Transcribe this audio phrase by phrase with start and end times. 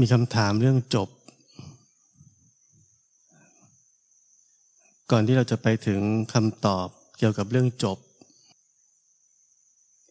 [0.00, 1.08] มีคำถามเรื่องจบ
[5.10, 6.00] ก่อนที่เราจะไปถึง
[6.34, 6.86] คำตอบ
[7.18, 7.98] เกี่ยวกับเรื่องจบ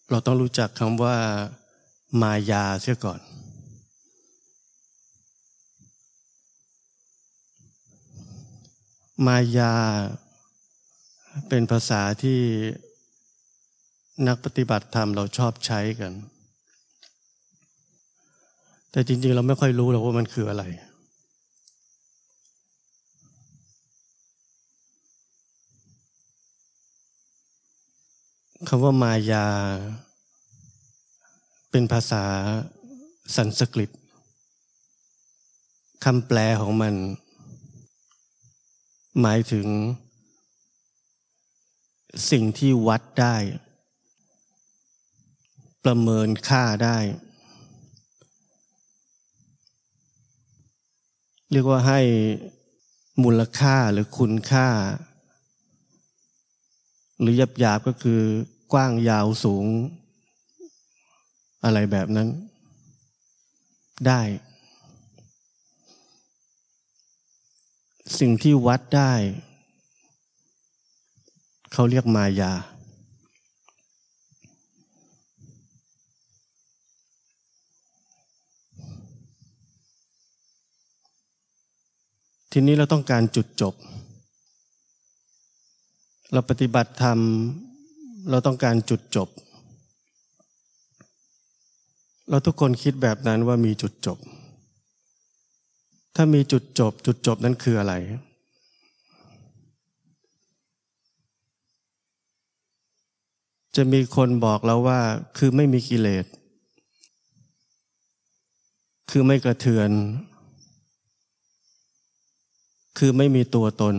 [0.10, 1.18] เราต้องรู้จักคำว่า
[2.22, 3.20] มายาเสียก่อน
[9.26, 9.74] มายา
[11.50, 12.42] เป็นภาษาที่
[14.28, 16.14] นักปฏิบัติธรรมเราชอบใช้กัน
[18.92, 20.64] แต่จริง ๆ เราไม่ค่อยรู้หรอกว่ามันคืออะไร
[28.68, 29.48] คำว่ามายา
[31.72, 32.24] เป็นภาษา
[33.36, 33.90] สันสกฤต
[36.06, 36.94] คำแปลของมัน
[39.22, 39.68] หมายถึง
[42.32, 43.36] สิ่งที่วัดได้
[45.86, 46.98] ประเมินค่าได้
[51.54, 52.02] เรียกว่าให้
[53.24, 54.68] มูลค่าหรือคุณค่า
[57.20, 58.22] หรือยับยาบก็คือ
[58.74, 59.66] กว้างยาวสูง
[61.64, 62.30] อะไรแบบนั้น
[64.08, 64.22] ได้
[68.20, 69.14] สิ่งที่วัดได้
[71.74, 72.54] เขาเรียกมายา
[82.52, 83.74] ทีนี้เราต้องการจุดจบ
[86.34, 87.20] เราปฏิบัติธรรม
[88.30, 89.30] เราต้องการจุดจบ
[92.30, 94.18] เราทุกคนคิดแบบนั้นว่ามีจุดจบ
[96.16, 97.94] ถ้ามีจุดจบ จุดจบนั้นคืออะไร
[103.76, 105.00] จะมีคนบอกเราว่า
[105.38, 106.26] คือไม่มีกิเลส
[109.12, 109.90] คือไม่กระเทือน
[112.98, 113.96] คือไม่มีตัวตน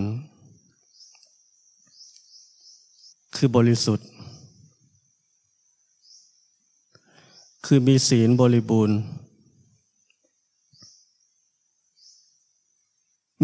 [3.37, 4.09] คือบริสุทธิ์
[7.67, 8.99] คือมีศีลบริบูรณ์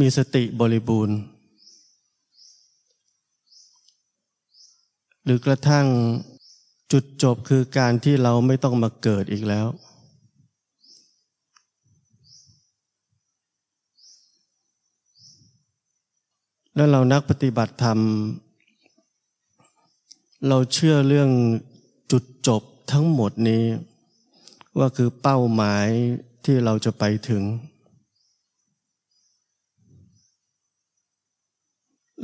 [0.01, 1.17] มีสติบริบูรณ์
[5.25, 5.87] หรือกระทั่ง
[6.93, 9.67] จุดจบคือการที่เราไม่ต้องมาเกิดอีกแล้ว
[16.79, 17.99] แล้วเรานักปฏิบัติธรรม
[20.49, 21.31] เราเชื่อเรื่อง
[22.13, 22.63] จุดจบ
[22.93, 23.65] ทั้งหมดนี้
[24.79, 25.87] ว่าคือเป้าหมาย
[26.45, 27.43] ที่เราจะไปถึง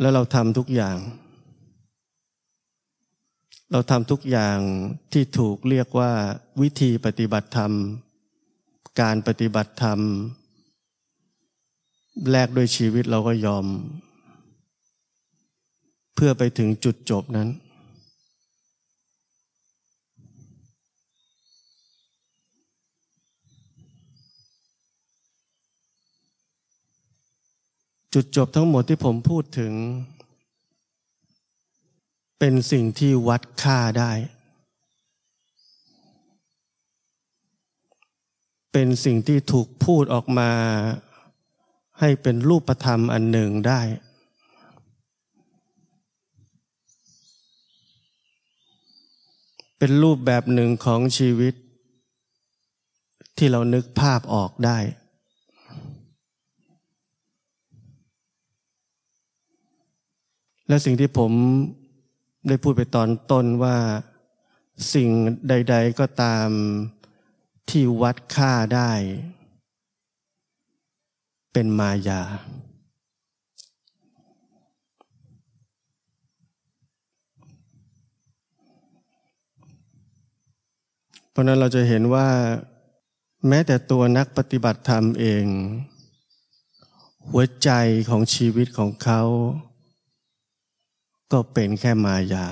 [0.00, 0.96] แล้วเราทำทุกอย่าง
[3.72, 4.58] เราทำทุกอย่าง
[5.12, 6.12] ที่ถูกเรียกว่า
[6.62, 7.72] วิธีปฏิบัติธรรม
[9.00, 10.00] การปฏิบัติธรรม
[12.30, 13.66] แลกด้วยชีวิตเราก็ยอม
[16.14, 17.48] เพื่อไปถึงจุดจบนั้น
[28.14, 29.72] จุดจบทั้งหมดที่ผมพูดถึง
[32.38, 34.12] เป็นสิ่งที่วัดค่าได้
[38.72, 40.50] เป็นสิ่งที่ถูกพูดออกมา
[42.00, 43.80] ให้เป็นรูปธรรมอันหนึ่งได้
[49.78, 51.54] เป็นรูปแบบหนึ่งของชีวิต
[53.38, 54.78] ที่เรานึกภาพออกได้
[60.68, 61.32] และสิ่งที่ผม
[62.48, 63.76] ได้พูดไปตอนต้นว่า
[64.94, 65.08] สิ่ง
[65.48, 66.48] ใด ๆ ก็ตาม
[67.70, 68.92] ที่วัดค่าได้
[71.52, 72.22] เป็นมายา
[81.34, 82.28] เพราะนั้นเราจะเห็นว่า
[83.48, 85.44] แม้แต่ตัวนักปฏิบัติธรรมเอง
[87.28, 87.70] หัวใจ
[88.08, 89.22] ของชีวิตของเขา
[91.32, 92.46] ก็เป็นแค่มายา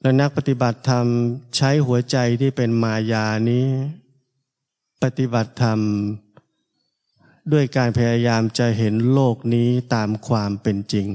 [0.00, 1.06] และนักปฏิบัติธรรม
[1.56, 3.66] ใช้หัวใจที่เป็นมายานี้
[5.02, 5.80] ปฏิบัติธรรม
[7.52, 11.08] ด้วยการพยายามจะเห็นโลกนี้ตามความเป็นจริง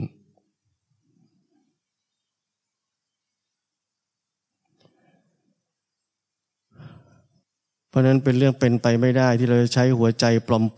[7.91, 10.25] เพราะนั้นเป็นเรื่องเป็นไปไม่ได้ที่เราจะใช้หัวใจ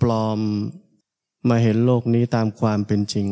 [0.02, 3.30] ปลอมๆ มาเห็นโลกนี้ตามความเป็นจริง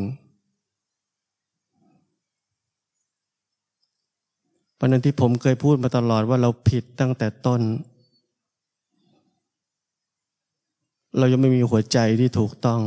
[4.82, 7.62] ราะนั้นที่ผมเคยพูดมาตลอดว่าเราผิดตั้งแต่ต้น
[11.18, 12.82] เรายังไม่มีหัวใจที่ถูกต้อง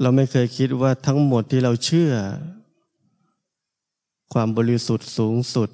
[0.00, 2.12] เราไม่เคยคิดว่าทั้งหมดที่เราเชื่อ
[4.34, 5.68] ความบริสุทธิ์สูงสุด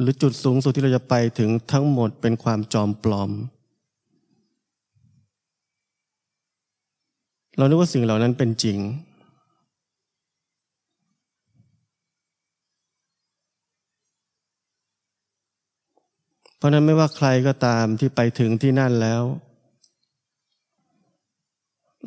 [0.00, 3.30] หรือจุดสูงสุดที่เราจะไปถึงทั้งหมดเป็นความจอมปลอม
[7.56, 8.78] เรานึกว่าสิ่งเหล่านั้นเป็นจริง
[16.56, 19.22] เพราะนั้นไม่ว่าใครก็ตามที่ไปถึงที่นั่นแล้ว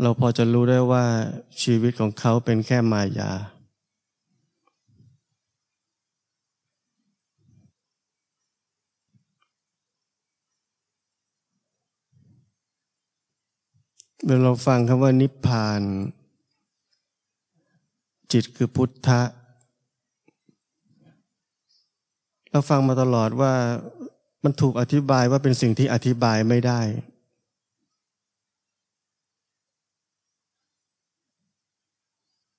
[0.02, 1.06] เราพอจะรู้ได้ว่า
[1.62, 3.32] ชีวิตของเขาเป็นแค่มายา
[14.28, 15.82] เมื่อเราฟังคำว่านิพพาน
[18.32, 19.22] จิตคือพุทธะ
[22.52, 23.54] เราฟังมาตลอดว่า
[24.44, 26.82] มันถูกอธิบายว่าเป็นสิ่งที่อธิบายไม่ได้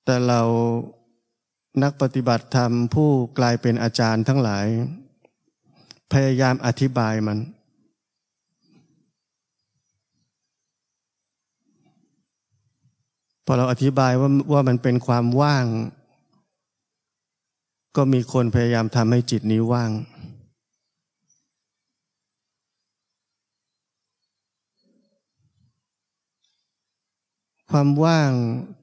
[0.05, 0.41] แต่เรา
[1.83, 3.09] นักปฏิบัติธรรมผู้
[3.39, 4.65] กลายเป็นอาจารย์ทั้งหลาย
[6.13, 7.37] พยายามอธิบายมัน
[13.49, 15.65] พอเราอธิบายว่าว่ามันเป็นความว่าง
[17.95, 19.91] ก็มีคนพยายามทำให้จิตนี้ว่าง
[27.71, 28.31] ความว่าง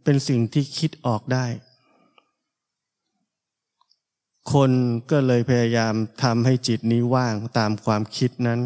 [0.05, 1.46] เป็นสิ่งที่คิดออกได้
[4.52, 4.70] คน
[5.11, 8.61] ก็เลยพยายามทำให้จิตนี้ว่างตามความคิดนั้น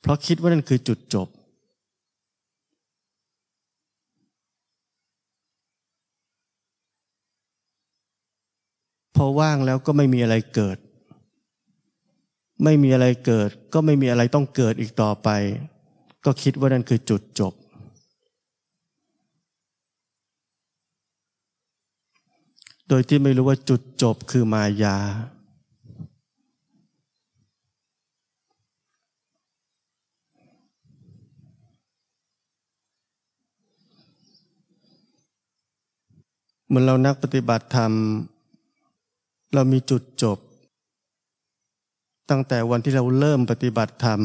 [0.00, 1.28] เพราะคิดว่านั่นคือจุดจบ
[9.16, 10.78] พอว่างแล้วก็ไม่มีอะไรเกิด
[12.64, 15.28] ไม่มีอะไรเกิด ก็ไม่มีอะไรต้องเกิดอีกต่อไป
[16.24, 17.54] ก็คิดว่านั่นคือจุดจบ
[22.88, 24.98] โดยที่ไม่รู้ว่าจุดจบคือมายา
[36.66, 37.92] เหมือนเรานักปฏิบัติธรรม
[39.54, 40.38] เรามีจุดจบ
[42.30, 44.20] ตั้งแต่วันที่เราเริ่มปฏิบัติธรรม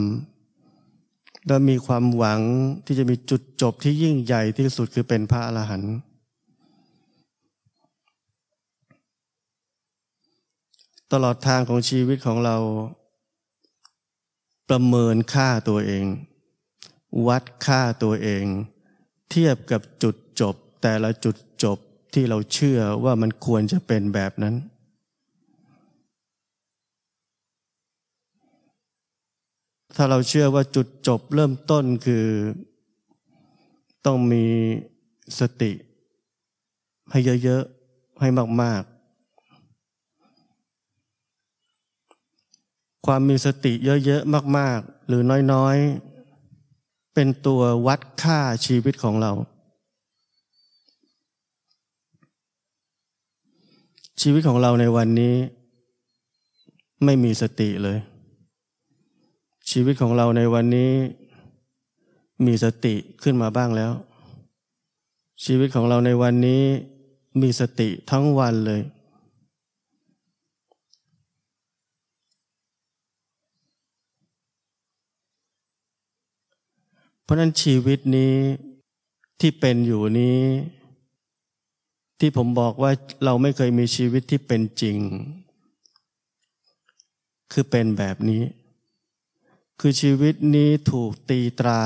[1.48, 2.42] เรามีความหวัง
[2.86, 5.96] ที่จะมีจุดจบที่ยิ่งใหญ่ที่สุดคือเป็นพระอรหันต์
[11.12, 12.58] ตลอดทางของชีวิตของเรา
[14.70, 16.06] ประเมินค่าตัวเอง
[17.28, 18.46] วัดค่าตัวเอง
[19.30, 21.78] เทียบกับจุดจบแต่ละจุดจบ
[22.14, 24.56] ที่เราเชื่อว่ามันควรจะเป็นแบบนั้น
[30.00, 32.26] ถ้าเราเชื่อว่าจุดจบเริ่มต้นคือ
[34.06, 34.46] ต้องมี
[35.40, 35.72] สติ
[37.12, 38.30] ให้เยอะๆ ให้
[38.62, 38.98] มากๆ
[43.06, 43.74] ความมีสติ
[44.06, 45.22] เยอะๆ มากๆ หรือ
[45.54, 49.31] น้อยๆ เป็นตัววัดค่าชีวิตของเรา
[54.21, 55.36] ชีวิตของเราในวันนี้
[57.04, 58.00] ไม่มีสติเลย
[59.71, 60.92] ชีวิตของเราในวันนี้
[62.45, 63.94] มีสติขึ้นมาบ้างแล้ว
[65.45, 66.64] ชีวิตของเราในวันนี้
[67.42, 68.81] มีสติทั้งวันเลย
[77.24, 78.36] เพราะนั้นชีวิตนี้
[79.40, 80.42] ที่เป็นอยู่นี้
[82.19, 82.92] ที่ผมบอกว่า
[83.26, 84.97] เราไม่เคยมีชีวิตที่เป็นจริง
[87.52, 88.42] คือเป็นแบบนี้
[89.81, 91.81] คือชีวิตนี้ถูกตีตรา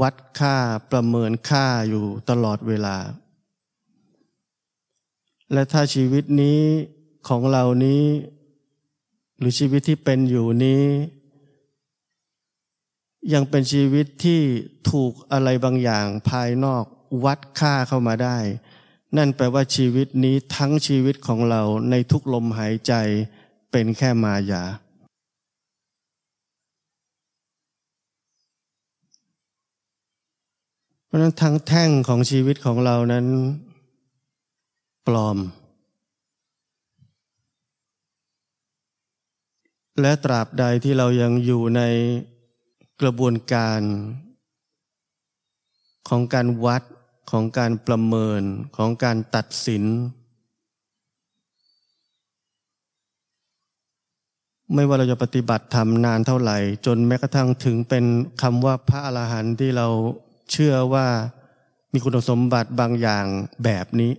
[0.00, 0.56] วัดค่า
[0.90, 2.96] ประเมินค่าอยู่ตลอดเวลา
[5.52, 6.60] และถ้าชีวิตนี้
[7.28, 8.04] ของเรานี้
[9.38, 10.84] หรือชีวิตที่เป็นอยู่นี้
[13.32, 14.40] ยังเป็นชีวิตที่
[14.90, 16.84] ถูกอะไรบางอย่างภายนอก
[17.24, 18.38] วัดค่าเข้ามาได้
[19.16, 22.92] นั่นแปลว่าชีวิตนี้ทั้งชีวิตของเราในทุกลมหายใจ
[23.70, 24.64] เป็นแค่มายา
[31.05, 33.26] เพ ราะนั้นทั้งแท่งของชีวิตของเรานั้น
[35.06, 35.38] ปลอม
[40.00, 41.82] และตราบใดที่เรายังอยู่ใน
[43.00, 43.80] กระบวนการ
[46.08, 46.82] ของการวัด
[47.30, 48.42] ของการประเมิน
[48.76, 49.84] ของการตัดสิน
[54.74, 58.04] ไม่ว่าเราจะปฏิบัติทำนานเท่าไหร่ จนแม้กระทั่งถึงเป็น
[58.42, 59.88] คำว่าพระอรหันต์ที่เรา
[60.50, 61.06] เชื่อว่า
[61.92, 63.24] มีคุณสมบัติบางอย่าง
[63.64, 64.12] แบบนี้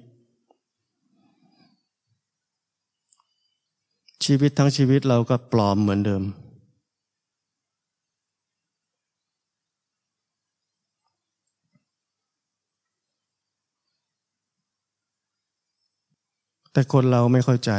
[4.26, 6.24] ชีวิตทั้งชีวิตเราก็ปลอมเหมือนเดิม
[16.72, 17.72] แต่คนเราไม่เข้าใจ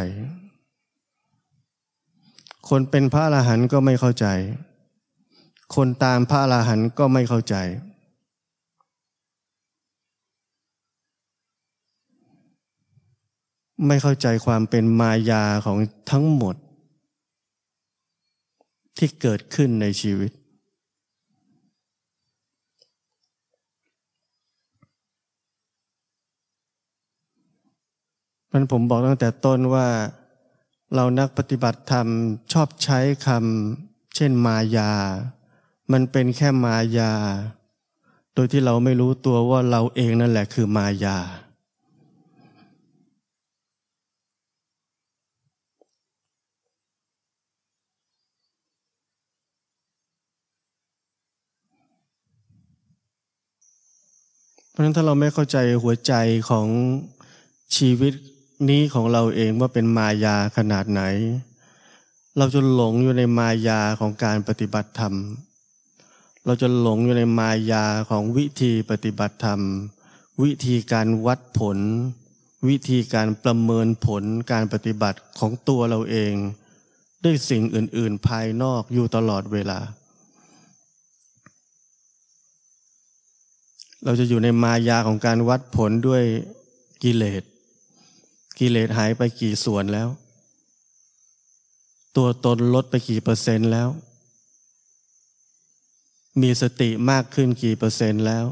[2.68, 4.26] คนเป็นพระอรหันต์ก็ไม่เข้าใจ
[5.74, 7.56] คนตามพระอรหันต์ก็ไม่เข้าใจ
[13.86, 15.78] ไม่เข้าใจความเป็นมายาของ
[16.10, 16.56] ทั้งหมด
[18.96, 20.32] ที่เกิดขึ้นในชีวิต
[28.52, 29.88] มันผมบอกตั้งแต่ต้นว่า
[30.94, 32.06] เรานักปฏิบัติธรรม
[32.52, 34.92] ชอบใช้คำเช่นมายา
[35.92, 37.12] มันเป็นแค่มายา
[38.34, 41.18] โดยที่เราไม่รู้ตัวว่าเราเองนั่นแหละคือมายา
[54.78, 56.14] ราะฉะนั้นถ้าเราไม่เข้าใจหัวใจ
[56.50, 56.66] ของ
[57.76, 58.12] ชีวิต
[58.68, 61.02] นี้ของเราเองว่าเป็นมายาขนาดไหน
[62.38, 65.14] เราจะหลงอยู่ในมายาของการปฏิบัติธรรม
[66.46, 69.60] เราจะหลงอยู่ในมายาของวิธีปฏิบัติธรรม
[70.42, 71.78] วิธีการวัดผล
[72.68, 76.34] วิธีการประเมินผลการปฏิบัติของตัวเราเอง
[77.24, 79.80] ด้วยสิ่งอื่น ๆ ภายนอกอยู่ตลอดเวลา
[84.04, 86.22] เราจะอยู่ในมายาของการวัดผลด้วย
[87.02, 87.42] กิเลส
[88.58, 90.08] กิเลสหายไปกี่ส่วนแล้ว
[92.16, 93.88] ตัวตนลดไปกี่เปอร์เซ็นต์แล้ว
[96.42, 98.44] มีสติมากขึ้นกี่เปอร์เซ็นต์แล้ว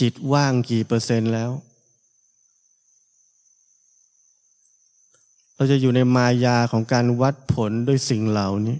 [0.00, 1.50] จิตว่างกี่เปอร์เซ็นต์แล้ว
[5.54, 8.78] เราจะอยู่ในมายาของการวัดผลด้วยสิ่งเหล่านี้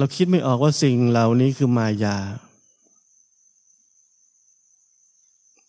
[0.00, 2.16] เราคิดไม่ออกว่าสิ่งเหล่านี้คือมายา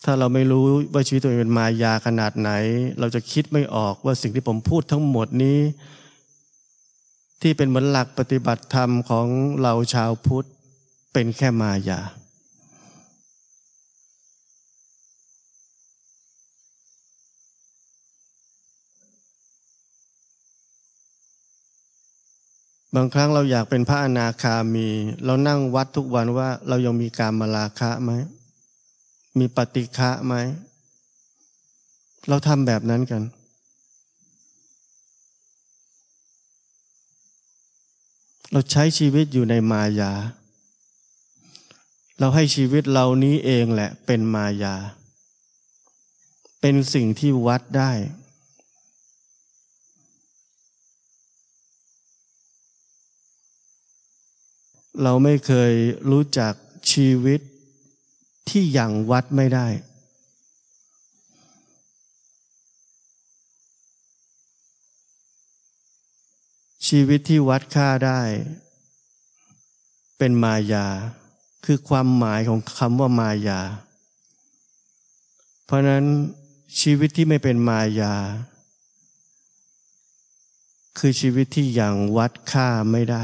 [0.03, 2.51] ถ้าเราไม่รู้ว่าชีวิตตัวเองเป็นมายาขนาดไหน
[2.99, 5.59] เราจะคิดไม่ออกว่าสิ่งที่ผมพูดทั้งหมดนี้
[7.41, 9.27] ที่เป็นเหมือนหลักปฏิบัติธรรมของ
[9.61, 10.47] เราชาวพุทธ
[11.13, 11.99] เป็นแค่มายา
[22.95, 24.87] บางครั้งเราอยากเป็นพระอนาคามี
[25.25, 28.11] เรานั่งวัดทุกวันว่าเรายังมีการมาลาคะไหม
[29.39, 30.33] มีปฏิฆะไหม
[32.27, 33.23] เราทำแบบนั้นกัน
[38.51, 40.11] เราใช้ชีวิตอยู่ในมายา
[42.19, 44.75] เราให้ชีวิตเรานี้เองแหละเป็นมายา
[46.61, 47.91] เป็นสิ่งที่วัดได้
[55.03, 55.73] เราไม่เคย
[56.11, 56.53] รู้จัก
[56.91, 57.39] ชีวิต
[58.49, 59.67] ที่ยังวัดไม่ได้
[66.87, 68.21] ชีวิตที่วัดค่าได้
[70.17, 70.87] เป็นมายา
[71.65, 73.61] คือความหมายของคำว่ามายา
[75.65, 76.05] เพราะนั้น
[76.81, 78.13] ชีวิตที่ไม่เป็นมายา
[80.99, 83.23] คือชีวิตที่ยังวัดค่าไม่ได้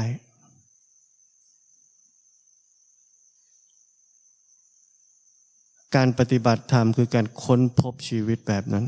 [5.96, 8.86] การปฏิบัติธรรมคือการค้นพบชีวิตแบบนั้น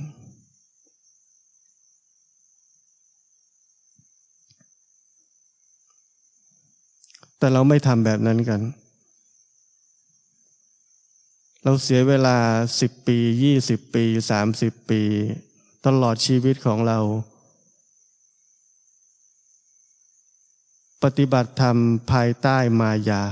[7.38, 8.60] แต่เราไม่ทำแบบนั้นกัน
[11.64, 12.36] เราเสียเวลา
[12.80, 15.02] สิบปียี่สิบปีสามสิบปี
[15.86, 16.98] ตลอดชีวิตของเรา
[21.02, 21.76] ปฏิบัติธรรม
[22.12, 23.22] ภายใต้มายา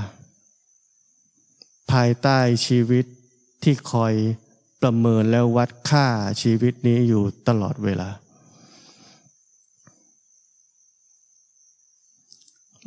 [1.91, 3.05] ภายใต้ชีวิต
[3.63, 4.13] ที่คอย
[4.81, 6.07] ประเมินแล้ววัดค่า
[6.41, 8.09] ชีวิตนี้อยู่ตลอดเวลา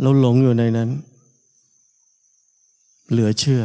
[0.00, 0.90] เราหลงอยู่ในนั้น
[3.10, 3.62] เหลือเชื่อ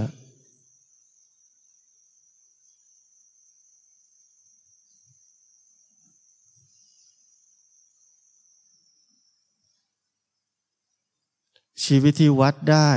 [11.83, 12.89] ชีวิตที่วัดได้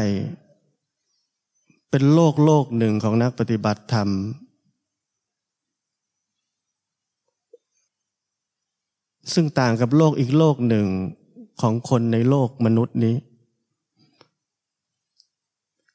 [1.90, 4.08] เป็นโลกโลกหนึ่งของนักปฏิบัติธรรม
[9.32, 10.86] ซึ่งต่างกับโลกอีกโลกหนึ่ง
[11.60, 13.16] ของคนในโลกมนุษย์นี้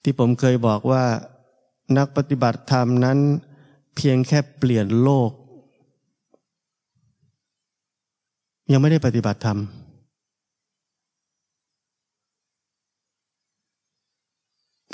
[0.04, 1.04] ที่ผมเคยบอกว่า
[1.98, 3.18] นักปฏิบัติธรรมนั้น
[3.96, 5.32] เพียงแค่เปลี่ยนโลก
[8.72, 9.60] ยังไม่ได้ปฏิบัติธรรม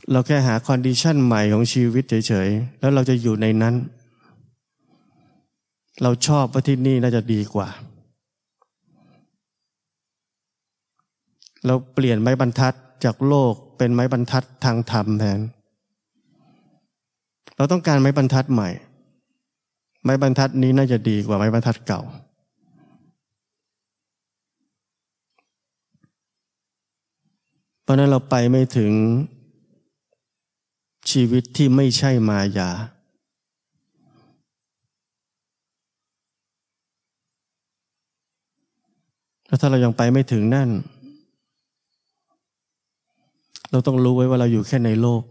[0.10, 3.76] เราแค่หา condition ใหม่ของชีวิตเฉยๆ แล้วเราจะอยู่ในนั้น
[6.04, 7.68] เราชอบว่าที่นี่น่าจะดีกว่า
[11.66, 15.40] เราเปลี่ยนไม้บรรทัดจากโลกเป็นไม้บรรทัดทางธรรมแทน
[17.58, 18.70] เราต้องการไม้บรรทัดใหม่
[20.04, 22.02] ไม้บรรทัดนี้น่าจะดีกว่าไม้บรรทัดเก่า
[27.84, 28.92] เพราะนั้นเราไปไม่ถึง
[31.10, 32.72] ชีวิตที่ไม่ใช่มายา
[39.46, 40.70] แล้วถ้าเรายังไปไม่ถึงนั่น
[43.72, 45.24] เราต้องรู้ไว้ว่าเราอยู่แค่ในโลก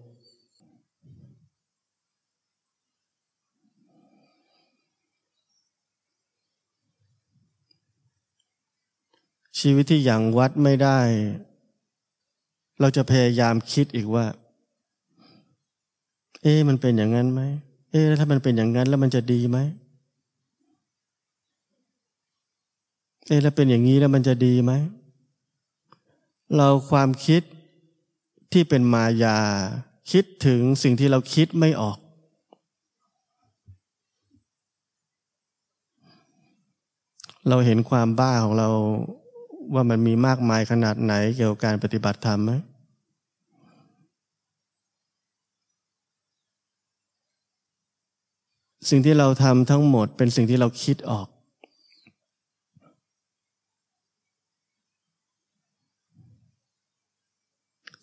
[9.60, 11.00] ชีวิตที่อย่างวัดไม่ได้
[12.80, 14.24] เราจะพยายามคิดอีกว่า
[16.42, 17.40] เอ๊ะมันเป็นอย่างนั้นไหม
[17.90, 19.58] เอ๊ะถ้ามันเป็นอย่างนั้นแล้วมันจะดีไหม
[23.26, 24.72] เอ๊ะแล้วเป็นอย่างนี้แล้วมันจะดีไหม
[26.56, 27.42] เราความคิด
[28.52, 29.38] ที่เป็นมายา
[30.12, 31.98] คิดถึงสิ่งที่เราคิดไม่ออก
[37.48, 38.68] เราเห็นความบ้าของเรา
[39.74, 42.52] ว่ามันมีมากมายขนาดไหนเกี่ยวกับการปฏิบัติธรรมไหม
[48.88, 51.26] สิ่งที่เราทำทั้งหมดเป็นสิ่งที่เราคิดออก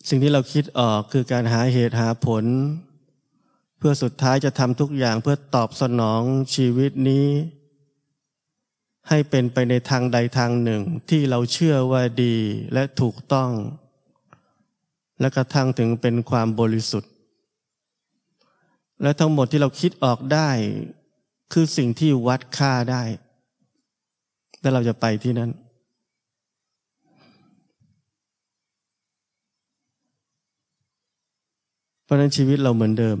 [0.08, 2.44] สิ่งที่เราคิดออกคือการหาเหตุหาผล
[3.78, 6.22] เพื่อสุดท้ายจะทำทุกอย่างเพื่อตอบสนอง
[6.54, 7.26] ชีวิตนี้
[9.08, 12.36] ให้เป็นไปในทางใดทางหนึ่งที่เราเชื่อว่าดี
[12.72, 13.50] และถูกต้อง
[15.20, 17.12] และกระทั่งถึงเป็นความบริสุทธิ์
[19.02, 20.48] และทั้งหมดที่เราคิดออกได้
[21.52, 23.02] คือสิ่งที่วัดค่าได้
[24.60, 25.50] และเราจะไปที่นั้น
[32.04, 33.18] เพราะนั้นชีวิตเราเหมือนเดิม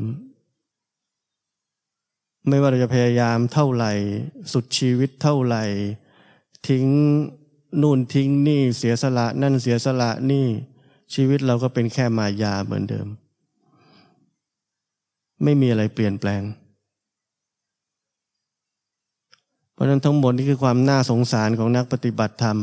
[2.48, 3.92] ไม่ว่าเราจะพยายามเท่าไหร่
[4.52, 5.64] สุดชีวิตเท่าไหร่
[6.68, 6.86] ทิ้ง
[7.82, 10.46] นู่นทิ้งนี่เสียสละนั่นเสียสละนี่
[11.14, 13.06] ชีวิตเราก็เป็นแค่มายาเหมือนเดิม
[15.44, 16.42] ไม่มีอะไรเปลี่ยนแปลง
[19.72, 22.58] เพราะนั้นทั้งหมดนี่คือความน่าสงสารของนักปฏิบัติธรรม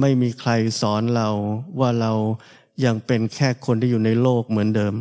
[0.00, 0.50] ไม่มีใคร
[0.80, 1.28] สอนเรา
[1.80, 2.12] ว่าเรา
[2.84, 4.94] ยังเป็นแค่คนที่อยู่ในโลกเหมือนเดิม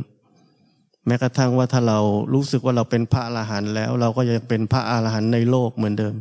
[1.05, 1.99] แม้กระทั่งว่าถ้าเรา
[2.33, 6.13] รู้สึกว่าเราเป็นพระอรหันต์แล้ว เราก็ยังเป็นพระอรหันต์ในโลกเหมือนเดิม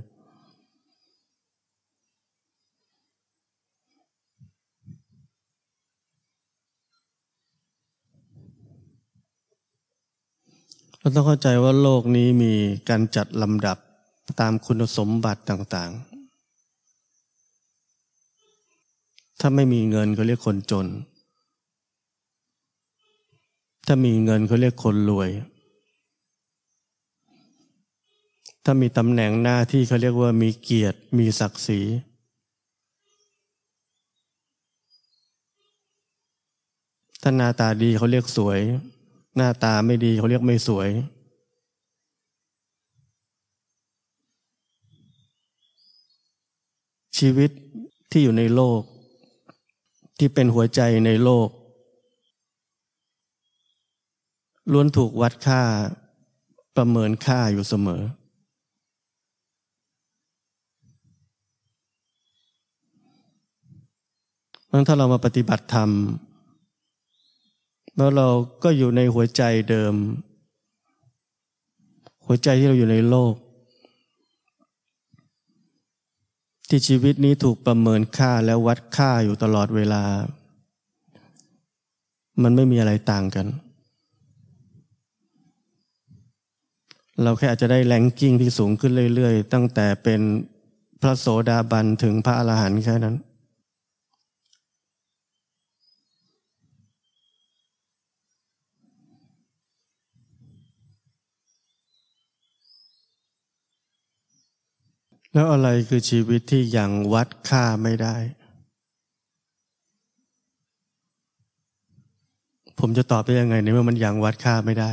[11.06, 12.52] เราต้องเข้าใจว่าโลกนี้มี
[12.88, 13.78] การจัดลำดับ
[14.40, 20.86] ตามคุณสมบัติต่างๆ ถ้าไม่มีเงินก็เรียกคนจน
[23.86, 25.30] ถ้ามีเงินเขาเรียกคนรวย
[28.64, 31.80] ถ้ามีตำแหน่งหน้าที่เขาเรียกว่ามีเกียรติมีศักดิ์ศรี
[37.22, 38.60] ถ้าหน้าตาดีเขาเรียกสวย
[39.36, 40.88] หน้าตาไม่ดีเขาเรียกไม่สวย
[47.18, 47.50] ชีวิต
[48.10, 48.80] ที่อยู่ในโลก
[50.18, 51.48] ที่เป็นหัวใจในโลก
[54.72, 55.62] ล้วนถูกวัดค่า
[56.76, 58.02] ประเมินค่าอยู่เสมอ
[64.66, 65.90] เพราะถ้าเรามาปฏิบัติธรรม
[67.96, 68.28] แล้วเรา
[68.62, 69.94] ก็อยู่ในหัวใจเดิม
[72.26, 73.34] หัวใจที่เราอยู่ในโลก
[76.68, 80.02] ที่ชีวิตนี้ถูกประเมินค่าและวัดค่าอยู่ตลอดเวลา
[82.42, 83.46] มันไม่มีอะไรต่างกัน
[87.22, 90.20] เราแค่อาจจะได้แรงกิ้งที่สูงขึ้นเรื่อย ๆ ตั้งแต่เป็น
[91.02, 93.16] พระโสดาบันถึงพระอรหันต์แค่นั้น
[105.36, 108.16] แล้วอะไรคือชีวิตที่ยังวัดค่าไม่ได้
[112.78, 114.90] ผมจะตอบได้ยังไงในเมื่อมันยังวัดค่าไม่ได้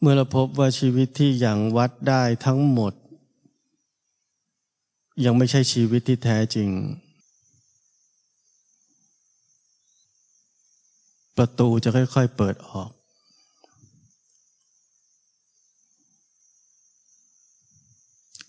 [0.00, 2.92] เมื่อเราพบว่าชีวิตที่ยังวัดได้ทั้งหมด
[5.24, 6.70] ยังไม่ใช่ชีวิตที่แท้จริง
[11.44, 12.90] ประตูจะค่อย ๆ เปิดออก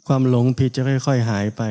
[0.07, 1.61] ความหลงผิดจะค่อย ๆ หายไป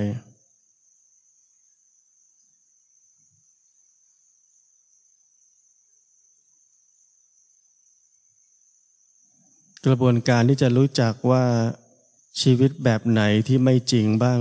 [9.87, 11.45] กระบวนการที่จะรู้จักว่า
[12.41, 14.41] ชีวิตแบบไหนที่ไม่จริงบ้าง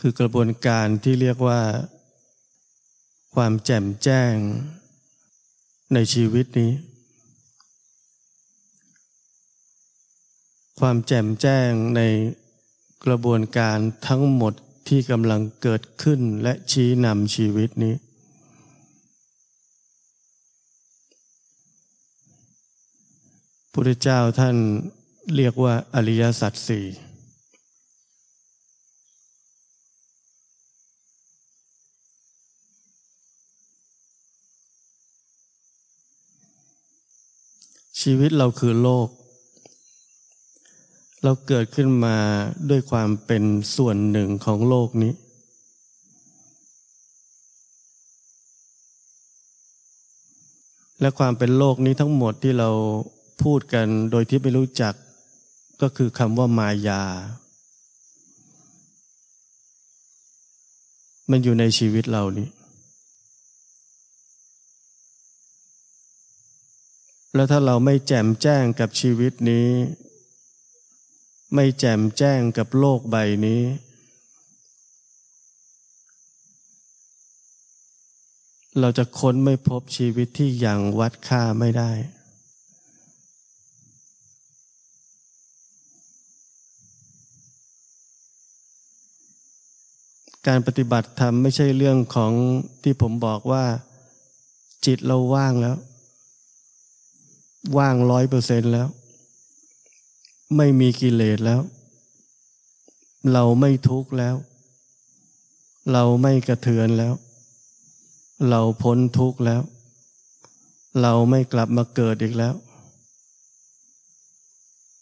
[0.00, 1.60] คือกระบวนการที่เรียกว่า
[3.34, 4.34] ความแจ่มแจ้ง
[5.94, 6.72] ในชีวิตนี้
[10.80, 12.00] ความแจ่มแจ้งใน
[13.04, 14.54] กระบวนการทั้งหมด
[14.88, 17.94] ที่กำลังเกิดขึ้นและชี้นำชีวิตนี้
[23.72, 24.56] พุทธเจ้าท่าน
[25.36, 26.86] เรียกว่าอริยสัจสี่
[37.98, 39.08] ชีวิตเราคือโลก
[41.22, 42.16] เราเกิดขึ้นมา
[42.70, 43.42] ด้วยความเป็น
[43.76, 45.12] ส่วนหนึ่งของโลกนี้
[51.00, 52.70] และความเป็นโลกนี้ทั้งหมดที่เรา
[53.42, 54.94] พูดกันโดยที่ไม่รู้จัก
[55.82, 57.02] ก็คือคำว่ามายา
[61.30, 62.48] มันอยู่ในชีวิตเรานี้
[67.34, 69.68] แล้วถ้าเราไม่แจ่มแจ้งกับชีวิตนี้
[71.54, 73.16] ไม่แจ่มแจ้งกับโลกใบ
[73.46, 73.62] นี้
[78.80, 81.90] เราจะค้นไม่พบชีวิตที่ยังวัดค่าไม่ได้
[90.48, 92.32] การปฏิบัติธรรมไม่ใช่เรื่องของ
[92.82, 93.64] ที่ผมบอกว่า
[94.86, 95.76] จิตเราว่างแล้ว
[97.78, 98.88] ว่างร้อยเปอร์เซ็นแล้ว
[100.56, 101.60] ไม่มีกิเลสแล้ว
[103.32, 104.36] เราไม่ทุกข์แล้ว
[105.92, 107.14] เราไม่กระเทือนแล้ว
[108.48, 109.62] เราพ้นทุกข์แล้ว
[111.02, 112.54] เราไม่กลับมาเกิดอีกแล้ว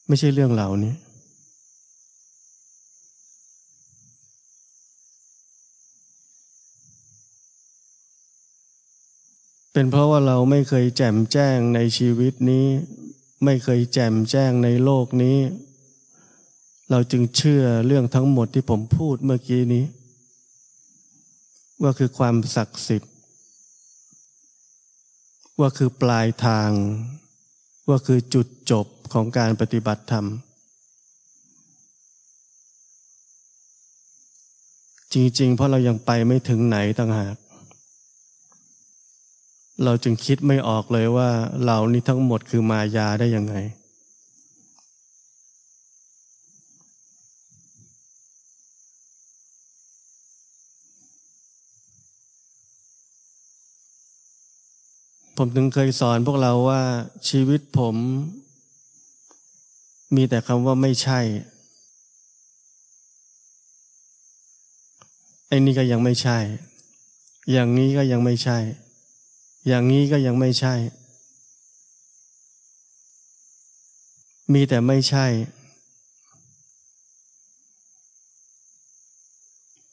[0.07, 0.95] ไม่ใช่เรื่องเหล่านี้
[9.81, 12.67] เป็นเพราะว่าเราไม่เคยแจ่มแจ้งในชีวิตนี้
[13.45, 15.39] ไม่เคยแจ่มแจ้งในโลกนี้
[16.91, 19.85] เราจึงเชื่อเรื่องทั้งหมดที่ผมพูดเมื่อกี้นี้
[21.83, 23.13] ว่าคือความศักดิ์สิทธิ์
[25.61, 26.71] ว่าคือปลายทาง
[27.89, 30.27] ว่าคือจุดจบของการปฏิบัติธรรม
[35.15, 37.37] จริงๆ เพราะเรายังไปไม่ถึงไหนต่างหาก
[39.85, 41.31] เราจึงคิดไม่ออกเลยว่า
[41.63, 43.57] เหล่านี้ทั้งหมดคือมายาได้ยังไง
[55.37, 56.83] ผมถึงเคยสอนพวกเราว่า
[57.29, 57.97] ชีวิตผม
[60.15, 61.21] มีแต่คำว่าไม่ใช่
[65.49, 66.39] ไอ้นี่ก็ยังไม่ใช่
[67.51, 68.59] อย่างนี้ก็ยังไม่ใช่
[69.69, 70.75] อย่างนี้ก็ยังไม่ใช่
[74.53, 75.27] มีแต่ไม่ใช่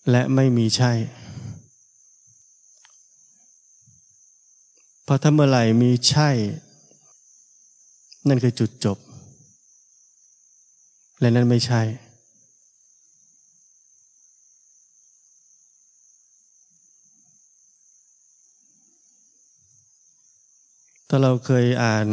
[0.10, 0.92] และไม่มีใช่
[5.04, 6.30] เพราะถ้าเมื่อไหร่มีใช่
[8.28, 8.98] นั่นคือจุดจบ
[11.20, 11.82] และนั่นไม่ใช่
[21.18, 22.08] ถ้าเราเคยอ่าน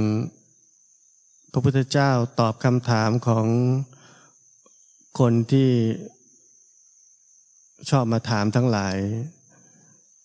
[1.52, 2.10] พระพุทธเจ้า
[2.40, 3.46] ตอบคำถามของ
[5.18, 5.70] คนที่
[7.90, 8.96] ชอบมาถามทั้งหลาย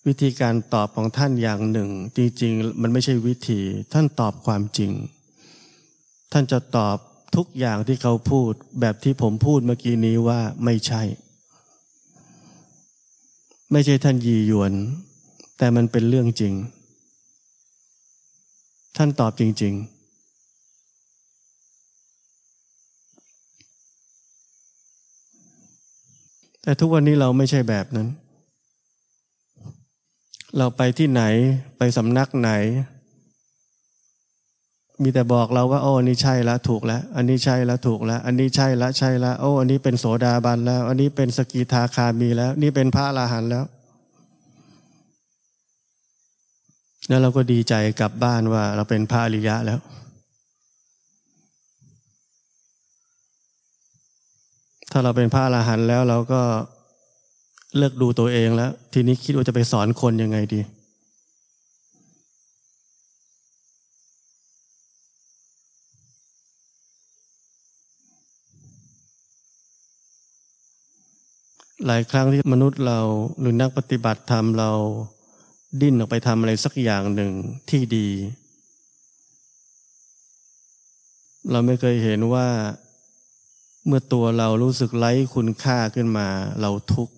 [0.07, 3.61] วิธีการตอบของท่านอย่างหนึ่ง จริงๆ มันไม่ใช่วิธี
[3.93, 4.91] ท่านตอบความจริง
[6.31, 6.97] ท่านจะตอบ
[7.35, 11.01] ทุกอย่างที่เขาพูดแบบที่ผมพูดเมื่อกี้นี้ว่าไม่ใช่
[13.71, 14.73] ไม่ใช่ท่านยีหยวน
[15.57, 16.55] แต่มันเป็นเรื่องจริง
[18.97, 19.97] ท่านตอบจริง ๆ
[26.61, 28.07] แต่ทุกวันนี้เราไม่ใช่แบบนั้น
[30.57, 31.23] เราไปที่ไหน
[31.77, 32.51] ไปสำนักไหน
[35.03, 43.65] มีแต่บอกเราว่าโอ้อันนี้ใช่แล้วถูกแล้ว อันนี้ใช่แล้วถูกแล้ว อันนี้ใช่แล้วใช่แล้วโอ้อันนี้เป็นโสดาบันแล้ว อันนี้เป็นสกิทาคามีแล้ว นี่เป็นพระอรหันต์แล้ว
[47.07, 49.79] แล้วเราก็ดีใจกลับบ้านว่าเราเป็นพระอริยะแล้ว
[54.91, 56.41] ถ้าเราเป็นพระอรหันต์แล้วเราก็
[57.77, 60.59] เลิกดูตัวเองแล้ว ทีนี้คิดว่าจะไปสอนคนยังไงดี
[71.85, 72.99] หลายครั้งที่มนุษย์เรา
[73.39, 74.71] หรือนักปฏิบัติธรรมเรา
[75.81, 77.33] ดิ้นออกไปทำอะไรสักอย่างหนึ่ง
[77.69, 78.09] ที่ดี
[81.51, 82.47] เราไม่เคยเห็นว่า
[83.85, 86.27] เมื่อตัวเรารู้สึกไร้คุณค่าขึ้นมา
[86.61, 87.13] เราทุกข์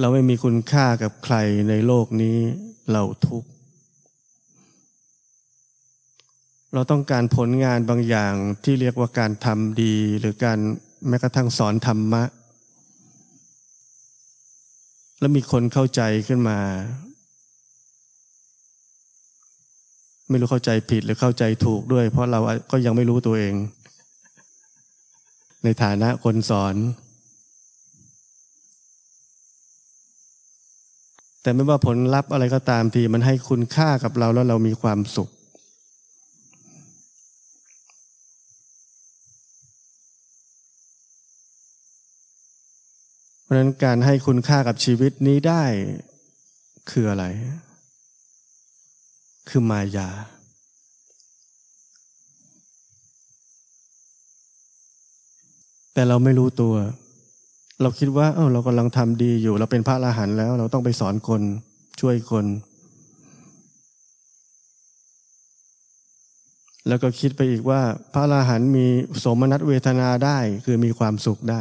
[0.00, 1.36] เราไม่มีคุณค่ากับใคร
[1.68, 2.38] ในโลกนี้
[2.92, 3.48] เราทุกข์
[6.74, 10.58] เราต้องการผลงานบางอย่างที่เรียกว่าการทำดีหรือการ
[11.08, 12.22] แม้กระทั่งสอนธรรมะ
[15.20, 16.58] แล้วมีคนเข้าใจขึ้นมา
[20.28, 23.54] ไม่รู้เข้าใจผิดหรือเข้าใจถูกด้วย เพราะเราก็ยังไม่รู้ตัวเอง
[25.64, 26.74] ในฐานะคนสอน
[31.42, 35.28] แต่ไม่ว่าผลลัพธ์อะไรก็ตามทีมันให้คุณค่ากับเราแล้วเรามีความสุข
[43.50, 45.64] ราะนั้นการให้คุณค่ากับชีวิตนี้ได้
[46.90, 47.24] คืออะไร
[49.48, 50.08] คือมายา
[55.94, 56.74] แต่เราไม่รู้ตัว
[57.82, 61.42] เราคิดว่า เออเรากำลังทำดีอยู่ เราเป็นพระอรหันต์แล้ว เราต้องไปสอนคน
[62.00, 62.46] ช่วยคน
[66.88, 67.80] แล้วก็คิดไปอีกว่า
[68.12, 68.86] พระอรหันต์มี
[69.22, 71.60] สมนัตเวทนาได้ คือมีความสุขได้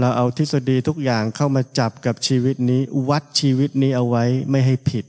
[0.00, 5.04] เราเอาทฤษฎีทุกอย่างเข้ามาจับกับชีวิตนี้ วัดชีวิตนี้เอาไว้ไม่ให้ผิด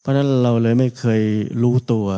[0.00, 1.22] เพราะนั้นเราเลยไม่เคย
[1.62, 2.08] รู้ตัว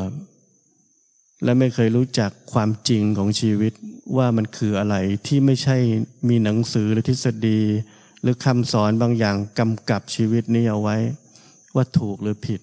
[1.44, 3.72] และไม่เคยรู้จักความจริงของชีวิต
[4.16, 5.76] ว่ามันคืออะไรที่ไม่ใช่
[6.28, 7.60] มีหนังสือหรือทฤษฎี
[8.22, 10.96] หรือคำสอนบางอย่างกำกับชีวิตนี้เอาไว้
[11.74, 12.60] ว่าถูกหรือผิด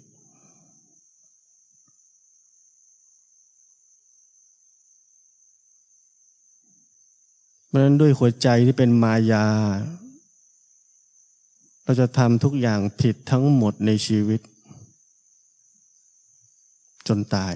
[7.72, 9.48] เพราะนั้นด้วยหัวใจที่เป็นมายา
[11.84, 14.42] เราจะทำทุกอย่างผิดทั้งหมดในชีวิต
[17.08, 17.56] จนตาย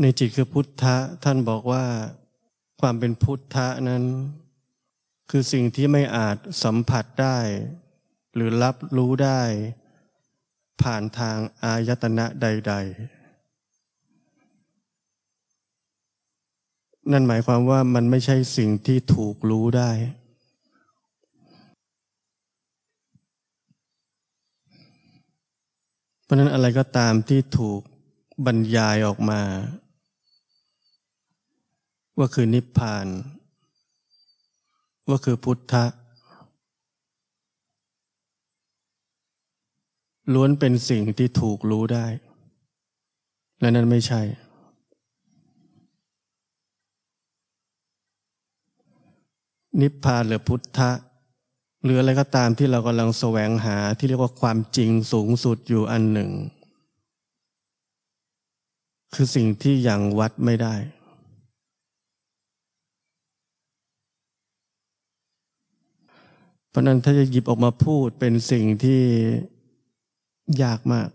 [0.00, 1.84] ในจิตคือพุทธะท่านบอกว่า
[2.80, 4.04] ความเป็นพุทธะนั้น
[5.30, 7.38] คือสิ่งที่ไม่อาจสัมผัสได้
[8.34, 9.42] หรือรับรู้ได้
[10.82, 13.18] ผ่านทางอายตนะใด ๆ
[17.12, 19.90] นั่นหมายความว่ามันไม่ใช่สิ่งที่ถูกรู้ได้
[26.22, 27.80] เพราะนั้นอะไรก็ตามที่ถูก
[28.46, 29.42] บรรยายออกมา
[32.18, 33.06] ว่าคือนิพพาน
[35.08, 35.84] ว่าคือพุทธะ
[40.34, 42.06] ล้วนเป็นสิ่งที่ถูกรู้ได้
[43.60, 44.20] และนั้นไม่ใช่
[49.80, 50.90] นิพพานหรือพุทธะ
[51.84, 56.30] หรืออะไรก็ตามที่เรากำลังแสวงหาที่เรียกว่าความจริงสูงสุดอยู่อันหนึ่ง
[59.14, 60.74] คือสิ่งที่ยังวัดไม่ได้
[66.70, 69.02] เพราะนั้นถ้าจะหยิบออกมาพูดเป็นสิ่งที่
[70.62, 71.08] ยากมาก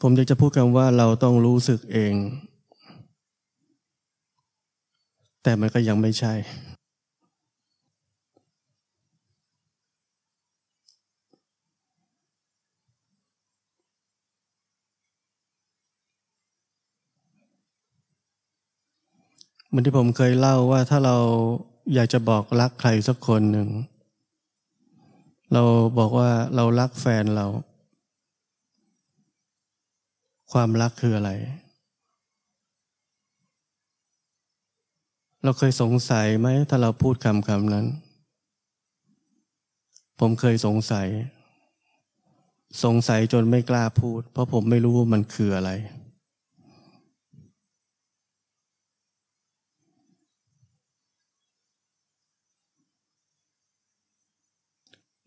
[0.00, 2.14] ผมอยากจะพูดกันว่าเราต้องรู้สึกเอง
[5.42, 6.34] แต่มันก็ยังไม่ใช่
[19.78, 21.16] มือนที่ผมเคยเล่าว่าถ้าเรา
[21.94, 23.68] อยากจะบอกรักใครสักคนหนึ่ง
[25.52, 25.62] เรา
[25.98, 27.46] บอกว่าเรารักแฟนเรา
[30.52, 31.30] ความรักคืออะไร
[35.44, 37.86] เราเคยสงสัยไหมถ้าเราพูดคำคำนั้น
[40.20, 41.08] ผมเคยสงสัย
[42.84, 45.72] สงสัยจนไม่กล้าพูด เพราะผมไม่รู้ว่ามันคืออะไร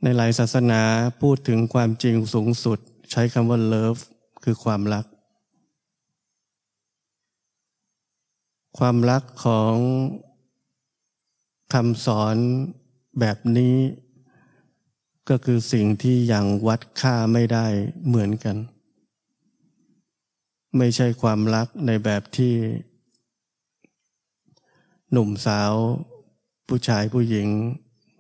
[0.04, 0.82] ในหลายศาสนา
[1.22, 2.80] พูดถึงความจริงสูงสุด
[3.12, 4.02] ใช้คำว่า love
[4.44, 5.06] คือความรัก
[8.78, 9.76] ความรักของ
[11.74, 12.36] คำสอน
[13.20, 13.78] แบบนี้
[15.30, 17.68] ก็คือสิ่งที่ยังวัดค่าไม่ได้
[18.08, 18.58] เหมือนกัน
[20.78, 22.54] ไม่ใช่ความรักในแบบที่
[25.12, 25.74] หนุ่มสาว
[26.68, 27.48] ผู้ชายผู้หญิง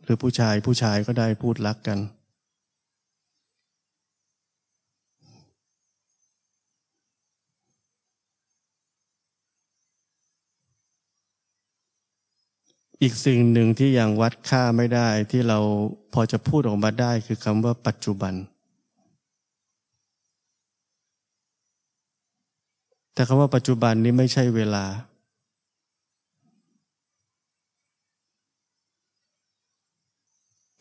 [0.09, 1.99] รือผู้ชายผู้ชายก็ได้พูดรักกัน
[13.01, 15.59] อีกสิ่งหนึ่งที่ยังวัดค่าไม่ได้ที่เรา
[16.13, 18.33] พอจะพูดออกมาได้คือคำว่าปัจจุบัน
[23.13, 24.85] แต่คำว่าปัจจุบันนี้ไม่ใช่เวลา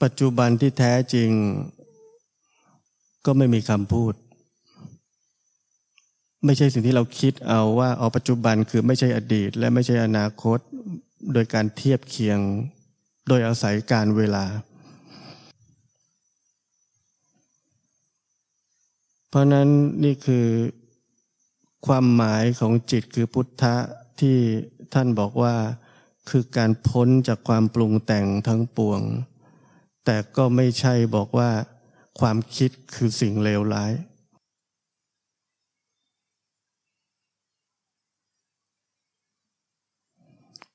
[0.02, 1.30] ปัจจุบันที่แท้จริง
[3.26, 4.14] ก็ไม่มีคำพูด
[6.44, 10.58] ไม่ใช่สิ่งที่เราคิดเอาว่าเอาปัจจุบันคือไม่ใช่อดีต และไม่ใช่อนาคต
[11.32, 12.38] โดยการเทียบเคียง
[13.28, 14.44] โดยอาศัยการเวลา
[19.28, 19.68] เพราะนั้น
[20.04, 20.46] นี่คือ
[21.86, 23.76] ความหมายของจิตคือพุทธะ
[24.20, 24.36] ที่
[24.94, 25.54] ท่านบอกว่า
[26.30, 29.00] คือการพ้นจากความปรุงแต่งทั้งปวง
[30.10, 31.50] แต่ก็ไม่ใช่บอกว่า
[32.20, 33.92] ความคิดคือสิ่งเลวร้าย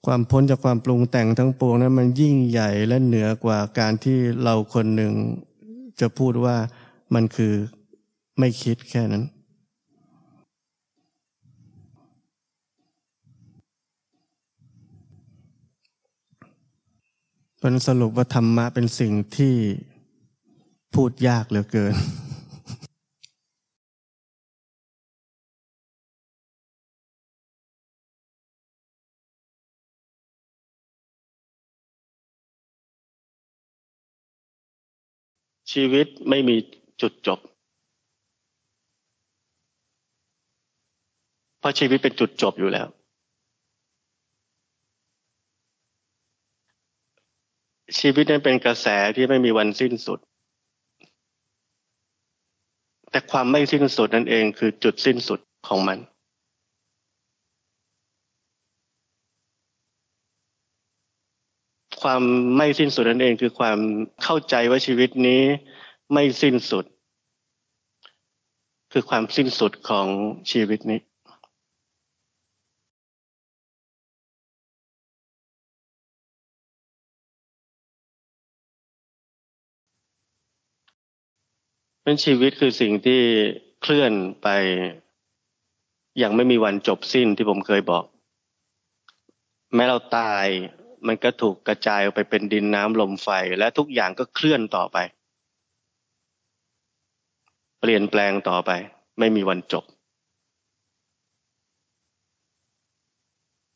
[0.05, 5.13] ความพ้นจากความปรุงแต่งทั้งปวงนั้นมันยิ่งใหญ่และเหนือกว่าการที่เราคนหนึ่ง
[5.99, 6.55] จะพูดว่า
[7.13, 7.53] มันคือ
[8.39, 9.23] ไม่คิดแค่นั้น
[17.65, 19.55] เป็นสรุปว่าธรรมะเป็นสิ่งที่
[20.95, 21.95] พูดยากเหลือเกิน
[35.71, 36.55] ชีวิตไม่มี
[37.01, 37.39] จุดจบ
[41.59, 42.89] เพราะชีวิตเป็นจุดจบอยู่แล้ว
[47.99, 50.19] ชีวิตนั้นเป็นกระแสที่ไม่มีวันสิ้นสุด
[53.09, 55.99] แต่ความไม่สิ้นสุดนั่นเองคือจุดสิ้นสุดของมัน
[62.01, 62.21] ความ
[62.57, 63.77] ไม่สิ้นสุดนั่นเองคือความ
[64.23, 65.41] เข้าใจว่าชีวิตนี้
[66.13, 66.85] ไม่สิ้นสุด
[68.91, 70.07] คือความสิ้นสุดของ
[70.51, 70.99] ชีวิตนี้
[82.03, 83.21] เป็นชีวิตคือสิ่งที่
[83.81, 84.13] เคลื่อน
[84.43, 84.47] ไป
[86.17, 88.03] อย่างไม่มีวันจบสิ้นที่ผมเคยบอก
[89.75, 90.45] แม้เราตาย
[91.07, 94.97] มันก็ถูกกระจายออกไปเป็นดินน้ำลมไฟ และทุกอย่างก็เคลื่อนต่อไป
[97.79, 98.71] เปลี่ยนแปลงต่อไป
[99.19, 99.83] ไม่มีวันจบ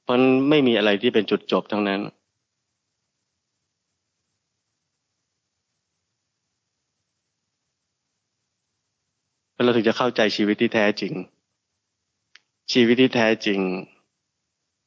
[0.10, 2.02] มันไม่มีอะไรที่เป็นจุดจบทั้งนั้น
[9.64, 11.14] เราถึงจะเข้าใจชีวิตที่แท้จริง
[12.72, 13.60] ชีวิตที่แท้จริง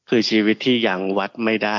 [0.09, 1.79] คือชีวิตที่ยังวัดไม่ได้